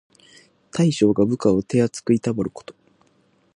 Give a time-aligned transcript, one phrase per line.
[0.71, 2.73] 大将が部下を手あつくいたわること。